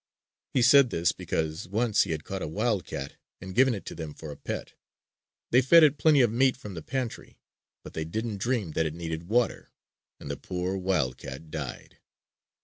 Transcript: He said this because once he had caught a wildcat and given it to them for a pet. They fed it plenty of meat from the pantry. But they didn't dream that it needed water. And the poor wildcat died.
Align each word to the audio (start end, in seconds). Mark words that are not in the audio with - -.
He 0.51 0.63
said 0.63 0.89
this 0.89 1.11
because 1.11 1.67
once 1.67 2.05
he 2.05 2.11
had 2.11 2.23
caught 2.23 2.41
a 2.41 2.47
wildcat 2.47 3.17
and 3.39 3.53
given 3.53 3.75
it 3.75 3.85
to 3.85 3.93
them 3.93 4.15
for 4.15 4.31
a 4.31 4.35
pet. 4.35 4.73
They 5.51 5.61
fed 5.61 5.83
it 5.83 5.99
plenty 5.99 6.21
of 6.21 6.31
meat 6.31 6.57
from 6.57 6.73
the 6.73 6.81
pantry. 6.81 7.37
But 7.83 7.93
they 7.93 8.05
didn't 8.05 8.37
dream 8.39 8.71
that 8.71 8.87
it 8.87 8.95
needed 8.95 9.29
water. 9.29 9.69
And 10.19 10.31
the 10.31 10.37
poor 10.37 10.75
wildcat 10.75 11.51
died. 11.51 11.99